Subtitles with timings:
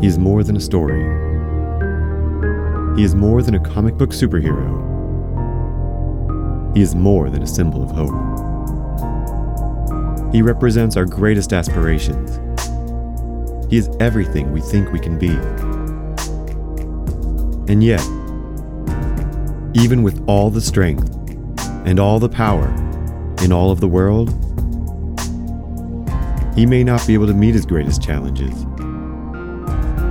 [0.00, 1.02] He is more than a story.
[2.98, 4.84] He is more than a comic book superhero.
[6.76, 8.12] He is more than a symbol of hope.
[10.34, 12.36] He represents our greatest aspirations.
[13.70, 15.30] He is everything we think we can be.
[17.72, 18.02] And yet,
[19.74, 21.10] even with all the strength
[21.86, 22.68] and all the power
[23.42, 24.28] in all of the world,
[26.54, 28.66] he may not be able to meet his greatest challenges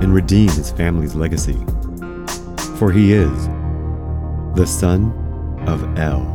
[0.02, 1.56] and redeem his family's legacy.
[2.78, 3.48] For he is
[4.54, 5.12] the son
[5.66, 6.34] of El.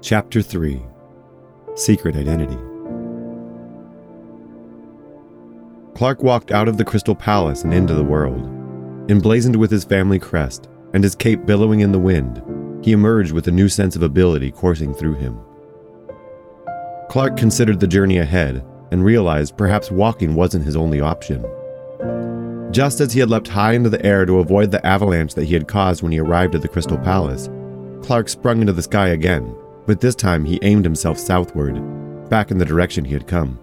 [0.00, 0.82] Chapter 3
[1.74, 2.67] Secret Identity
[5.94, 8.40] Clark walked out of the Crystal Palace and into the world.
[9.10, 12.42] Emblazoned with his family crest and his cape billowing in the wind,
[12.84, 15.38] he emerged with a new sense of ability coursing through him.
[17.08, 21.44] Clark considered the journey ahead and realized perhaps walking wasn't his only option.
[22.70, 25.54] Just as he had leapt high into the air to avoid the avalanche that he
[25.54, 27.48] had caused when he arrived at the Crystal Palace,
[28.02, 29.54] Clark sprung into the sky again
[29.88, 33.58] but this time he aimed himself southward, back in the direction he had come.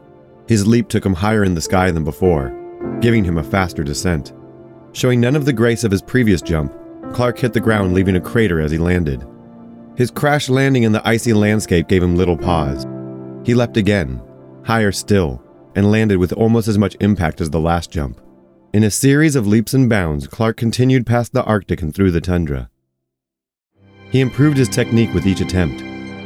[0.48, 2.54] His leap took him higher in the sky than before,
[3.02, 4.34] giving him a faster descent.
[4.94, 6.74] Showing none of the grace of his previous jump,
[7.14, 9.26] Clark hit the ground, leaving a crater as he landed.
[9.96, 12.86] His crash landing in the icy landscape gave him little pause.
[13.46, 14.22] He leapt again,
[14.64, 15.42] higher still,
[15.76, 18.22] and landed with almost as much impact as the last jump.
[18.74, 22.22] In a series of leaps and bounds, Clark continued past the Arctic and through the
[22.22, 22.70] tundra.
[24.12, 25.82] He improved his technique with each attempt,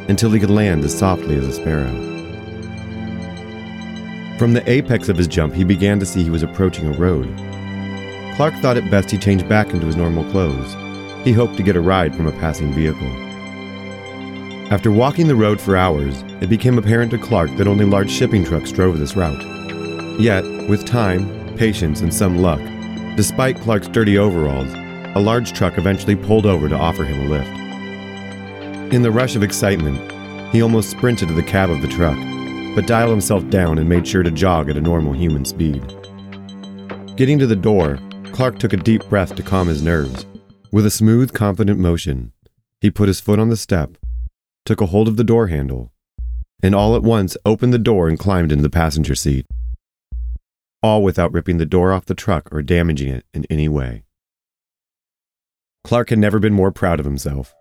[0.09, 2.08] until he could land as softly as a sparrow.
[4.39, 7.27] From the apex of his jump, he began to see he was approaching a road.
[8.37, 10.77] Clark thought it best he change back into his normal clothes.
[11.25, 13.09] He hoped to get a ride from a passing vehicle.
[14.71, 18.45] After walking the road for hours, it became apparent to Clark that only large shipping
[18.45, 19.43] trucks drove this route.
[20.21, 22.61] Yet, with time, patience, and some luck,
[23.17, 24.71] despite Clark's dirty overalls,
[25.17, 28.93] a large truck eventually pulled over to offer him a lift.
[28.93, 29.99] In the rush of excitement,
[30.53, 32.17] he almost sprinted to the cab of the truck,
[32.79, 35.85] but dialed himself down and made sure to jog at a normal human speed.
[37.17, 37.99] Getting to the door,
[38.31, 40.25] Clark took a deep breath to calm his nerves.
[40.71, 42.31] With a smooth, confident motion,
[42.79, 43.97] he put his foot on the step,
[44.63, 45.91] took a hold of the door handle,
[46.63, 49.45] and all at once opened the door and climbed into the passenger seat.
[50.81, 54.03] All without ripping the door off the truck or damaging it in any way.
[55.83, 57.53] Clark had never been more proud of himself.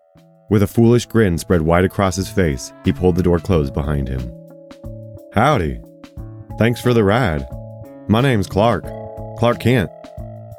[0.48, 4.06] With a foolish grin spread wide across his face, he pulled the door closed behind
[4.06, 4.37] him.
[5.38, 5.80] Howdy.
[6.58, 7.46] Thanks for the ride.
[8.08, 8.82] My name's Clark.
[9.38, 9.88] Clark Kent.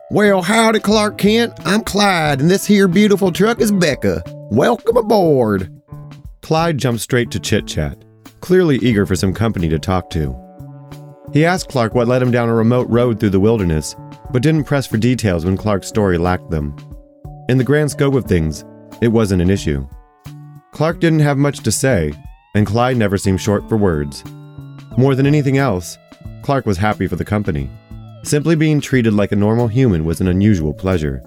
[0.09, 1.51] Well, howdy, Clark Kent.
[1.65, 4.23] I'm Clyde, and this here beautiful truck is Becca.
[4.49, 5.69] Welcome aboard.
[6.41, 7.97] Clyde jumped straight to chit chat,
[8.39, 10.33] clearly eager for some company to talk to.
[11.33, 13.97] He asked Clark what led him down a remote road through the wilderness,
[14.31, 16.73] but didn't press for details when Clark's story lacked them.
[17.49, 18.63] In the grand scope of things,
[19.01, 19.85] it wasn't an issue.
[20.71, 22.13] Clark didn't have much to say,
[22.55, 24.23] and Clyde never seemed short for words.
[24.97, 25.97] More than anything else,
[26.41, 27.69] Clark was happy for the company.
[28.23, 31.23] Simply being treated like a normal human was an unusual pleasure.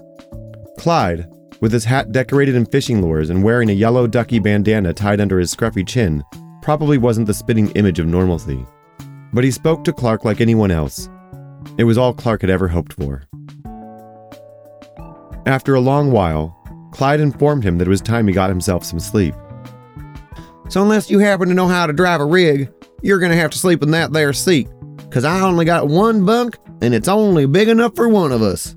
[0.77, 1.27] Clyde,
[1.59, 5.39] with his hat decorated in fishing lures and wearing a yellow ducky bandana tied under
[5.39, 6.23] his scruffy chin,
[6.61, 8.65] probably wasn't the spitting image of normalcy.
[9.33, 11.09] But he spoke to Clark like anyone else.
[11.77, 13.23] It was all Clark had ever hoped for.
[15.45, 16.55] After a long while,
[16.91, 19.33] Clyde informed him that it was time he got himself some sleep.
[20.69, 22.71] So, unless you happen to know how to drive a rig,
[23.03, 26.57] you're gonna have to sleep in that there seat, because I only got one bunk
[26.81, 28.75] and it's only big enough for one of us.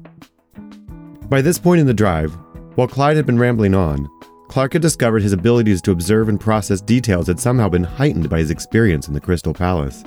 [1.29, 2.37] By this point in the drive,
[2.75, 4.09] while Clyde had been rambling on,
[4.49, 8.39] Clark had discovered his abilities to observe and process details had somehow been heightened by
[8.39, 10.05] his experience in the Crystal Palace.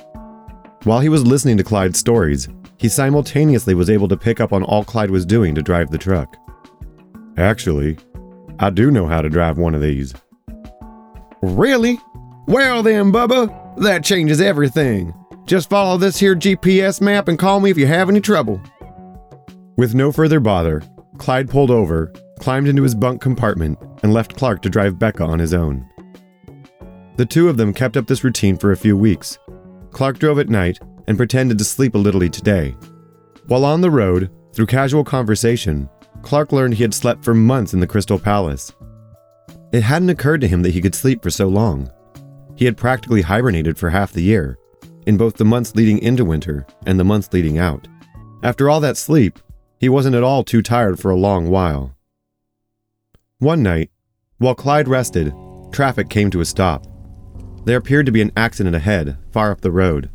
[0.83, 2.47] While he was listening to Clyde's stories,
[2.77, 5.97] he simultaneously was able to pick up on all Clyde was doing to drive the
[5.97, 6.37] truck.
[7.37, 7.97] Actually,
[8.59, 10.13] I do know how to drive one of these.
[11.41, 11.99] Really?
[12.47, 15.13] Well then, Bubba, that changes everything.
[15.45, 18.61] Just follow this here GPS map and call me if you have any trouble.
[19.77, 20.83] With no further bother,
[21.17, 25.39] Clyde pulled over, climbed into his bunk compartment, and left Clark to drive Becca on
[25.39, 25.87] his own.
[27.17, 29.39] The two of them kept up this routine for a few weeks.
[29.91, 32.75] Clark drove at night and pretended to sleep a little each day.
[33.47, 35.89] While on the road, through casual conversation,
[36.21, 38.71] Clark learned he had slept for months in the Crystal Palace.
[39.71, 41.91] It hadn't occurred to him that he could sleep for so long.
[42.59, 44.57] He had practically hibernated for half the year,
[45.05, 47.87] in both the months leading into winter and the months leading out.
[48.43, 49.39] After all that sleep,
[49.79, 51.95] he wasn't at all too tired for a long while.
[53.37, 53.91] One night,
[54.39, 55.33] while Clyde rested,
[55.71, 56.85] traffic came to a stop.
[57.63, 60.09] There appeared to be an accident ahead, far up the road.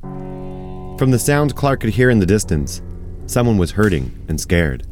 [0.99, 2.83] From the sounds Clark could hear in the distance,
[3.25, 4.87] someone was hurting and scared.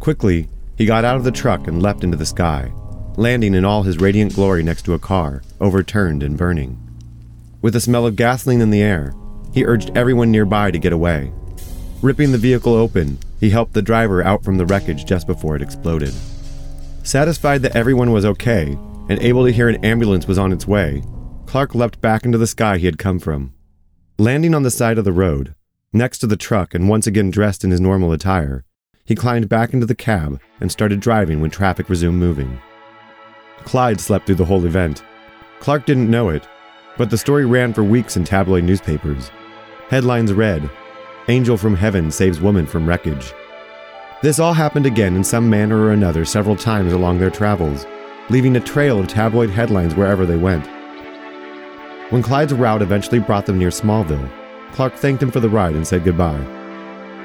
[0.00, 2.70] Quickly, he got out of the truck and leapt into the sky,
[3.16, 6.78] landing in all his radiant glory next to a car, overturned and burning.
[7.62, 9.14] With the smell of gasoline in the air,
[9.52, 11.32] he urged everyone nearby to get away.
[12.02, 15.62] Ripping the vehicle open, he helped the driver out from the wreckage just before it
[15.62, 16.12] exploded.
[17.02, 18.76] Satisfied that everyone was okay
[19.08, 21.02] and able to hear an ambulance was on its way,
[21.46, 23.52] Clark leapt back into the sky he had come from.
[24.18, 25.54] Landing on the side of the road,
[25.92, 28.64] next to the truck and once again dressed in his normal attire,
[29.04, 32.58] he climbed back into the cab and started driving when traffic resumed moving.
[33.64, 35.02] Clyde slept through the whole event.
[35.60, 36.46] Clark didn't know it,
[36.96, 39.30] but the story ran for weeks in tabloid newspapers.
[39.88, 40.70] Headlines read
[41.28, 43.32] Angel from Heaven saves woman from wreckage.
[44.22, 47.86] This all happened again in some manner or another several times along their travels,
[48.30, 50.66] leaving a trail of tabloid headlines wherever they went.
[52.10, 54.30] When Clyde's route eventually brought them near Smallville,
[54.72, 56.44] Clark thanked him for the ride and said goodbye.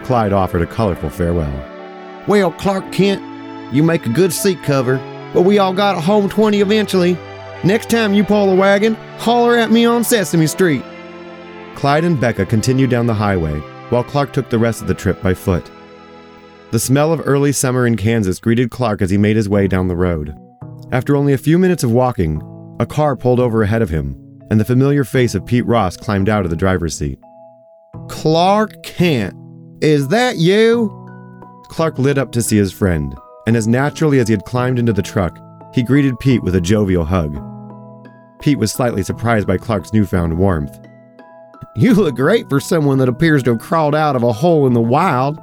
[0.04, 1.54] Clyde offered a colorful farewell.
[2.28, 3.22] Well, Clark Kent,
[3.74, 4.98] you make a good seat cover,
[5.34, 7.18] but we all got a home 20 eventually.
[7.64, 10.84] Next time you pull a wagon, holler at me on Sesame Street.
[11.76, 13.60] Clyde and Becca continued down the highway,
[13.90, 15.70] while Clark took the rest of the trip by foot.
[16.72, 19.88] The smell of early summer in Kansas greeted Clark as he made his way down
[19.88, 20.38] the road.
[20.92, 22.42] After only a few minutes of walking,
[22.80, 24.16] a car pulled over ahead of him,
[24.50, 27.20] and the familiar face of Pete Ross climbed out of the driver's seat.
[28.08, 29.36] Clark Kent,
[29.82, 30.96] is that you?
[31.70, 33.16] Clark lit up to see his friend,
[33.50, 35.40] and as naturally as he had climbed into the truck,
[35.74, 37.36] he greeted Pete with a jovial hug.
[38.40, 40.80] Pete was slightly surprised by Clark's newfound warmth.
[41.76, 44.74] You look great for someone that appears to have crawled out of a hole in
[44.74, 45.40] the wild.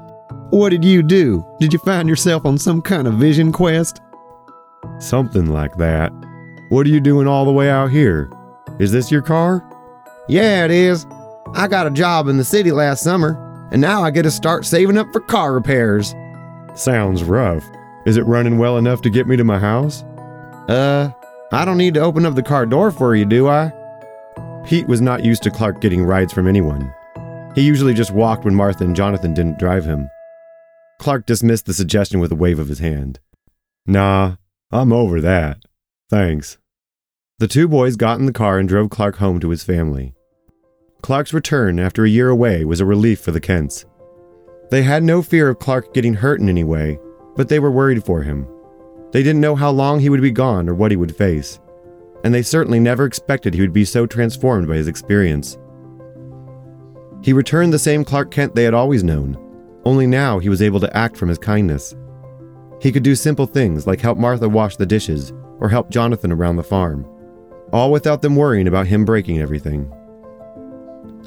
[0.51, 1.45] What did you do?
[1.59, 4.01] Did you find yourself on some kind of vision quest?
[5.01, 6.13] Something like that.
[6.69, 8.31] What are you doing all the way out here?
[8.79, 9.69] Is this your car?
[10.29, 11.07] Yeah, it is.
[11.55, 14.65] I got a job in the city last summer, and now I get to start
[14.65, 16.15] saving up for car repairs.
[16.77, 17.65] Sounds rough.
[18.07, 20.05] Is it running well enough to get me to my house?
[20.69, 21.11] Uh,
[21.51, 23.73] I don't need to open up the car door for you, do I?
[24.65, 26.95] Pete was not used to Clark getting rides from anyone.
[27.57, 30.09] He usually just walked when Martha and Jonathan didn't drive him.
[31.01, 33.19] Clark dismissed the suggestion with a wave of his hand.
[33.87, 34.37] Nah,
[34.71, 35.59] I'm over that.
[36.09, 36.59] Thanks.
[37.39, 40.15] The two boys got in the car and drove Clark home to his family.
[41.03, 43.85] Clark's return after a year away was a relief for the Kents.
[44.71, 46.99] They had no fear of Clark getting hurt in any way,
[47.37, 48.47] but they were worried for him.
[49.13, 51.61] They didn't know how long he would be gone or what he would face,
[52.25, 55.59] and they certainly never expected he would be so transformed by his experience.
[57.23, 59.37] He returned the same Clark Kent they had always known,
[59.85, 61.95] only now he was able to act from his kindness.
[62.81, 66.57] He could do simple things like help Martha wash the dishes or help Jonathan around
[66.57, 67.07] the farm,
[67.73, 69.93] all without them worrying about him breaking everything.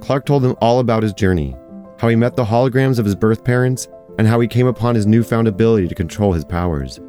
[0.02, 1.56] Clark told them all about his journey,
[1.98, 3.88] how he met the holograms of his birth parents,
[4.20, 7.00] and how he came upon his newfound ability to control his powers.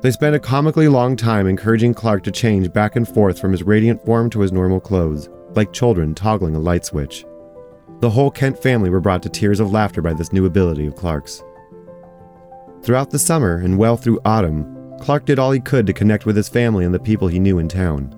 [0.00, 3.64] They spent a comically long time encouraging Clark to change back and forth from his
[3.64, 7.24] radiant form to his normal clothes, like children toggling a light switch.
[7.98, 10.94] The whole Kent family were brought to tears of laughter by this new ability of
[10.94, 11.42] Clark's.
[12.84, 16.36] Throughout the summer and well through autumn, Clark did all he could to connect with
[16.36, 18.14] his family and the people he knew in town.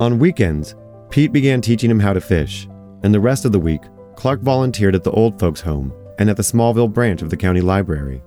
[0.00, 0.74] On weekends,
[1.10, 2.66] Pete began teaching him how to fish,
[3.02, 3.82] and the rest of the week,
[4.16, 7.60] Clark volunteered at the old folks' home and at the Smallville branch of the county
[7.60, 8.22] library.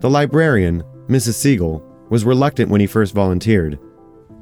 [0.00, 1.34] The librarian, Mrs.
[1.34, 3.78] Siegel, was reluctant when he first volunteered.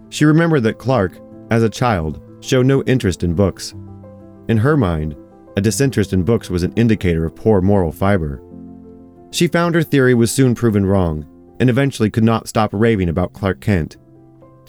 [0.08, 1.18] She remembered that Clark,
[1.50, 3.74] as a child, showed no interest in books.
[4.48, 5.16] In her mind,
[5.56, 8.42] a disinterest in books was an indicator of poor moral fiber.
[9.30, 11.26] She found her theory was soon proven wrong,
[11.60, 13.96] and eventually could not stop raving about Clark Kent.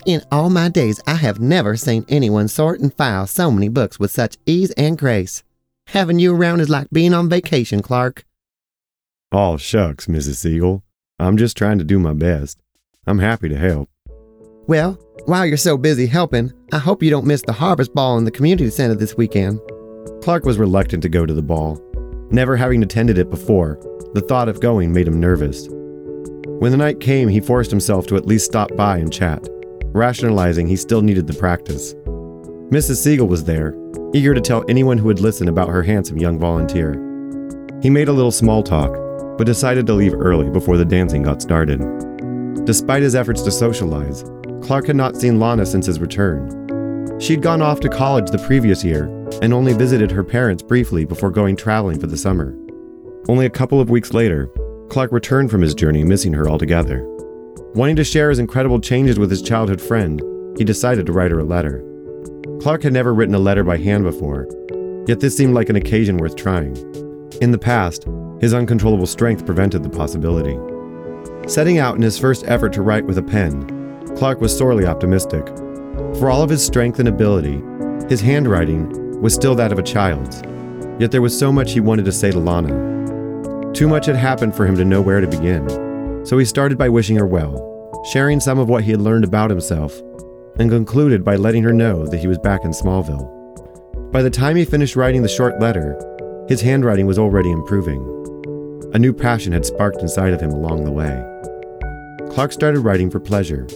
[0.04, 3.98] In all my days, I have never seen anyone sort and file so many books
[3.98, 5.42] with such ease and grace.
[5.88, 8.24] Having you around is like being on vacation, Clark.
[9.30, 10.36] Oh, shucks, Mrs.
[10.36, 10.82] Siegel.
[11.18, 12.58] I'm just trying to do my best.
[13.06, 13.88] I'm happy to help.
[14.66, 14.92] Well,
[15.26, 18.30] while you're so busy helping, I hope you don't miss the harvest ball in the
[18.30, 19.60] community center this weekend.
[20.22, 21.80] Clark was reluctant to go to the ball.
[22.30, 23.78] Never having attended it before,
[24.14, 25.68] the thought of going made him nervous.
[25.68, 29.46] When the night came, he forced himself to at least stop by and chat,
[29.86, 31.94] rationalizing he still needed the practice.
[32.70, 33.02] Mrs.
[33.02, 33.74] Siegel was there,
[34.14, 36.92] eager to tell anyone who would listen about her handsome young volunteer.
[37.82, 38.92] He made a little small talk,
[39.38, 41.80] but decided to leave early before the dancing got started.
[42.64, 44.24] Despite his efforts to socialize,
[44.62, 47.18] Clark had not seen Lana since his return.
[47.18, 49.04] She'd gone off to college the previous year
[49.42, 52.56] and only visited her parents briefly before going traveling for the summer.
[53.28, 54.48] Only a couple of weeks later,
[54.90, 57.02] Clark returned from his journey, missing her altogether.
[57.74, 60.20] Wanting to share his incredible changes with his childhood friend,
[60.58, 61.82] he decided to write her a letter.
[62.62, 64.46] Clark had never written a letter by hand before,
[65.08, 66.76] yet this seemed like an occasion worth trying.
[67.40, 68.06] In the past,
[68.40, 70.56] his uncontrollable strength prevented the possibility.
[71.48, 73.66] Setting out in his first effort to write with a pen,
[74.16, 75.44] Clark was sorely optimistic.
[76.20, 77.60] For all of his strength and ability,
[78.08, 80.40] his handwriting was still that of a child's,
[81.00, 83.72] yet there was so much he wanted to say to Lana.
[83.72, 86.88] Too much had happened for him to know where to begin, so he started by
[86.88, 90.00] wishing her well, sharing some of what he had learned about himself,
[90.58, 93.30] and concluded by letting her know that he was back in Smallville.
[94.12, 95.98] By the time he finished writing the short letter,
[96.48, 98.00] his handwriting was already improving.
[98.94, 101.24] A new passion had sparked inside of him along the way.
[102.34, 103.66] Clark started writing for pleasure.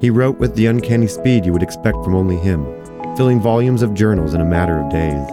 [0.00, 2.64] He wrote with the uncanny speed you would expect from only him,
[3.16, 5.26] filling volumes of journals in a matter of days.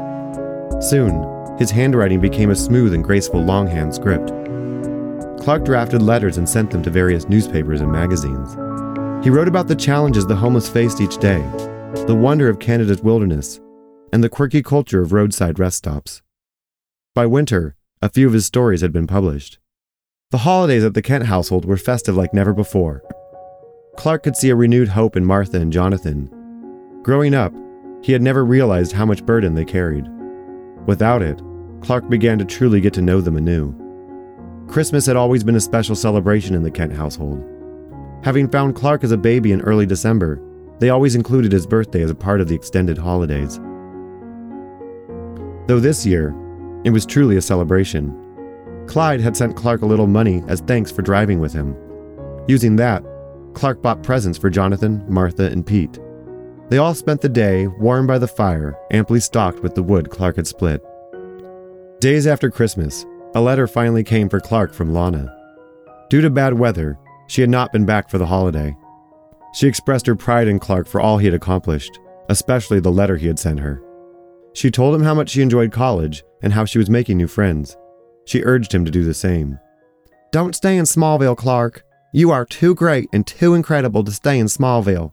[0.89, 1.25] Soon,
[1.57, 4.29] his handwriting became a smooth and graceful longhand script.
[5.41, 8.55] Clark drafted letters and sent them to various newspapers and magazines.
[9.21, 11.41] He wrote about the challenges the homeless faced each day,
[12.07, 13.59] the wonder of Canada's wilderness,
[14.13, 16.21] and the quirky culture of roadside rest stops.
[17.13, 19.59] By winter, a few of his stories had been published.
[20.31, 23.03] The holidays at the Kent household were festive like never before.
[23.97, 26.29] Clark could see a renewed hope in Martha and Jonathan.
[27.03, 27.53] Growing up,
[28.01, 30.05] he had never realized how much burden they carried.
[30.85, 31.41] Without it,
[31.81, 33.75] Clark began to truly get to know them anew.
[34.69, 37.43] Christmas had always been a special celebration in the Kent household.
[38.23, 40.41] Having found Clark as a baby in early December,
[40.79, 43.57] they always included his birthday as a part of the extended holidays.
[45.67, 46.35] Though this year,
[46.83, 48.15] it was truly a celebration.
[48.87, 51.75] Clyde had sent Clark a little money as thanks for driving with him.
[52.47, 53.03] Using that,
[53.53, 55.99] Clark bought presents for Jonathan, Martha, and Pete.
[56.69, 60.35] They all spent the day warm by the fire, amply stocked with the wood Clark
[60.35, 60.83] had split.
[61.99, 65.33] Days after Christmas, a letter finally came for Clark from Lana.
[66.09, 66.97] Due to bad weather,
[67.29, 68.75] she had not been back for the holiday.
[69.53, 73.27] She expressed her pride in Clark for all he had accomplished, especially the letter he
[73.27, 73.81] had sent her.
[74.53, 77.77] She told him how much she enjoyed college and how she was making new friends.
[78.25, 79.59] She urged him to do the same.
[80.31, 81.83] Don't stay in Smallville, Clark.
[82.13, 85.11] You are too great and too incredible to stay in Smallville.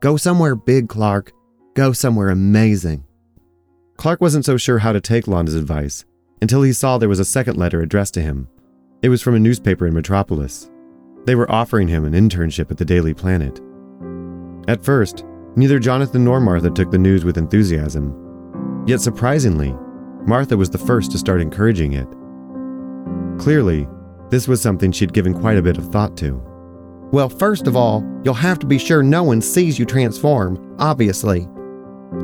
[0.00, 1.32] Go somewhere big, Clark.
[1.74, 3.04] Go somewhere amazing.
[3.98, 6.04] Clark wasn't so sure how to take Lana's advice
[6.40, 8.48] until he saw there was a second letter addressed to him.
[9.02, 10.70] It was from a newspaper in Metropolis.
[11.28, 13.60] They were offering him an internship at the Daily Planet.
[14.66, 18.84] At first, neither Jonathan nor Martha took the news with enthusiasm.
[18.86, 19.76] Yet surprisingly,
[20.26, 22.08] Martha was the first to start encouraging it.
[23.38, 23.86] Clearly,
[24.30, 26.42] this was something she'd given quite a bit of thought to.
[27.12, 31.42] Well, first of all, you'll have to be sure no one sees you transform, obviously.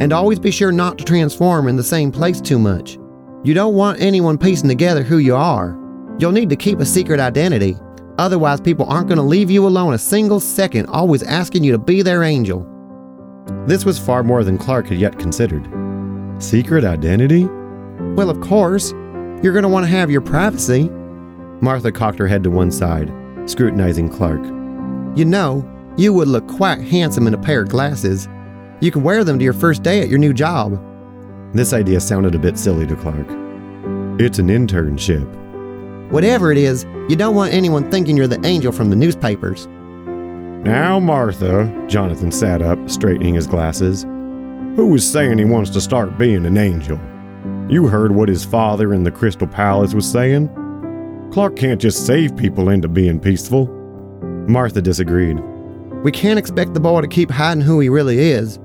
[0.00, 2.96] And always be sure not to transform in the same place too much.
[3.42, 5.78] You don't want anyone piecing together who you are.
[6.18, 7.76] You'll need to keep a secret identity,
[8.18, 11.78] otherwise, people aren't going to leave you alone a single second, always asking you to
[11.78, 12.66] be their angel.
[13.66, 15.68] This was far more than Clark had yet considered.
[16.38, 17.44] Secret identity?
[18.14, 18.92] Well, of course.
[19.42, 20.88] You're going to want to have your privacy.
[21.60, 23.12] Martha cocked her head to one side,
[23.46, 24.42] scrutinizing Clark.
[25.16, 28.26] You know, you would look quite handsome in a pair of glasses.
[28.80, 30.82] You can wear them to your first day at your new job.
[31.52, 33.26] This idea sounded a bit silly to Clark.
[34.18, 35.43] It's an internship.
[36.10, 39.66] Whatever it is, you don't want anyone thinking you're the angel from the newspapers.
[40.64, 44.04] Now, Martha, Jonathan sat up, straightening his glasses.
[44.76, 46.98] Who is saying he wants to start being an angel?
[47.68, 50.48] You heard what his father in the Crystal Palace was saying?
[51.32, 53.66] Clark can't just save people into being peaceful.
[54.48, 55.38] Martha disagreed.
[56.02, 58.58] We can't expect the boy to keep hiding who he really is.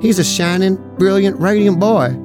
[0.00, 2.16] He's a shining, brilliant, radiant boy.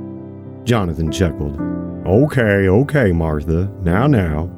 [0.63, 1.59] Jonathan chuckled.
[2.05, 3.67] Okay, okay, Martha.
[3.81, 4.51] Now, now.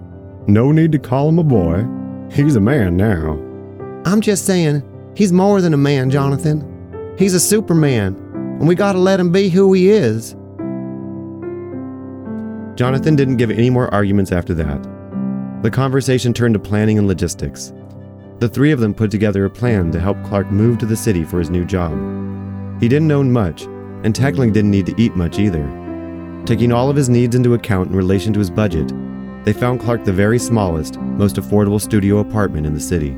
[0.48, 1.86] No need to call him a boy.
[2.30, 3.40] He's a man now.
[4.06, 4.84] I'm just saying,
[5.16, 7.16] he's more than a man, Jonathan.
[7.18, 8.16] He's a superman,
[8.60, 10.34] and we gotta let him be who he is.
[12.76, 14.84] Jonathan didn't give any more arguments after that.
[15.64, 17.72] The conversation turned to planning and logistics.
[18.40, 21.24] The three of them put together a plan to help Clark move to the city
[21.24, 21.94] for his new job.
[22.82, 23.64] He didn't own much,
[24.04, 25.87] and technically didn't need to eat much either.
[26.48, 28.94] Taking all of his needs into account in relation to his budget,
[29.44, 33.18] they found Clark the very smallest, most affordable studio apartment in the city.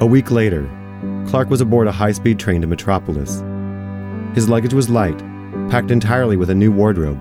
[0.00, 0.70] A week later,
[1.26, 3.42] Clark was aboard a high speed train to Metropolis.
[4.36, 5.18] His luggage was light,
[5.70, 7.20] packed entirely with a new wardrobe,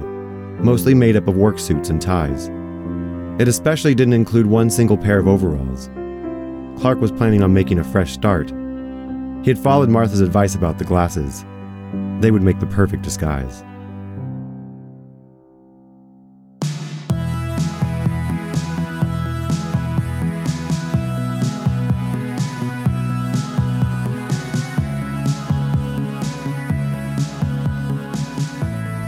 [0.63, 2.51] mostly made up of work suits and ties.
[3.41, 5.89] It especially didn't include one single pair of overalls.
[6.79, 8.51] Clark was planning on making a fresh start.
[9.43, 11.45] He had followed Martha's advice about the glasses.
[12.19, 13.63] They would make the perfect disguise.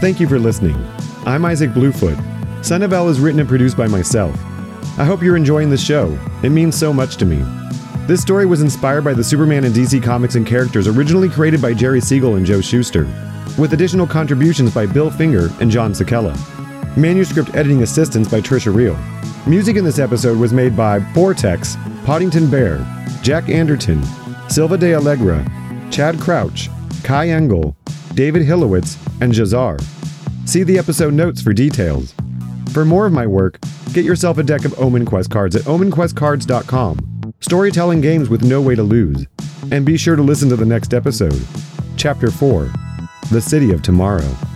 [0.00, 0.82] Thank you for listening.
[1.26, 2.16] I'm Isaac Bluefoot.
[2.64, 4.34] Son of is written and produced by myself.
[4.98, 6.18] I hope you're enjoying the show.
[6.42, 7.44] It means so much to me.
[8.06, 11.74] This story was inspired by the Superman and DC comics and characters originally created by
[11.74, 13.04] Jerry Siegel and Joe Shuster,
[13.58, 16.34] with additional contributions by Bill Finger and John Sikela.
[16.96, 18.96] Manuscript editing assistance by Tricia Riel.
[19.46, 21.76] Music in this episode was made by Borrtex,
[22.06, 22.78] Podington Bear,
[23.20, 24.02] Jack Anderton,
[24.48, 25.44] Silva de Alegra,
[25.92, 26.70] Chad Crouch,
[27.04, 27.76] Kai Engel,
[28.14, 29.80] David Hilowitz, and Jahzzar.
[30.46, 32.14] See the episode notes for details.
[32.72, 33.58] For more of my work,
[33.92, 38.74] get yourself a deck of Omen Quest cards at omenquestcards.com storytelling games with no way
[38.74, 39.26] to lose.
[39.72, 41.40] And be sure to listen to the next episode,
[41.96, 42.70] Chapter 4
[43.30, 44.49] The City of Tomorrow.